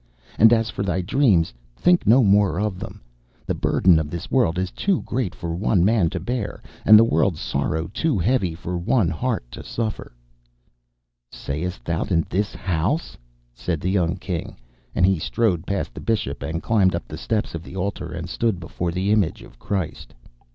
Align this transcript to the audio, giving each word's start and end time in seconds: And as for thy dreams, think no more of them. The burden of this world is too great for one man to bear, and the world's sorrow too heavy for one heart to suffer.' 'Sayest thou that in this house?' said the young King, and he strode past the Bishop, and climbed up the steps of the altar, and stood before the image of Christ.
And 0.39 0.51
as 0.51 0.71
for 0.71 0.81
thy 0.81 1.01
dreams, 1.01 1.53
think 1.75 2.07
no 2.07 2.23
more 2.23 2.59
of 2.59 2.79
them. 2.79 3.01
The 3.45 3.53
burden 3.53 3.99
of 3.99 4.09
this 4.09 4.31
world 4.31 4.57
is 4.57 4.71
too 4.71 5.03
great 5.03 5.35
for 5.35 5.53
one 5.55 5.85
man 5.85 6.09
to 6.09 6.19
bear, 6.19 6.63
and 6.85 6.97
the 6.97 7.03
world's 7.03 7.39
sorrow 7.39 7.87
too 7.93 8.17
heavy 8.17 8.55
for 8.55 8.79
one 8.79 9.09
heart 9.11 9.43
to 9.51 9.63
suffer.' 9.63 10.15
'Sayest 11.31 11.85
thou 11.85 12.03
that 12.05 12.11
in 12.11 12.25
this 12.31 12.55
house?' 12.55 13.15
said 13.53 13.79
the 13.79 13.91
young 13.91 14.15
King, 14.15 14.55
and 14.95 15.05
he 15.05 15.19
strode 15.19 15.67
past 15.67 15.93
the 15.93 16.01
Bishop, 16.01 16.41
and 16.41 16.63
climbed 16.63 16.95
up 16.95 17.07
the 17.07 17.15
steps 17.17 17.53
of 17.53 17.61
the 17.61 17.75
altar, 17.75 18.11
and 18.11 18.27
stood 18.27 18.59
before 18.59 18.91
the 18.91 19.11
image 19.11 19.43
of 19.43 19.59
Christ. 19.59 20.15